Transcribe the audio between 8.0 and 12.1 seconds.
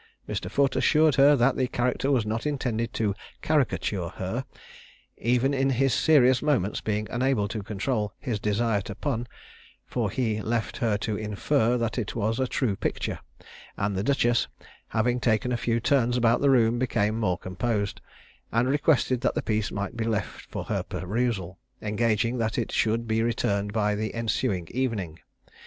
his desire to pun for he left her to infer that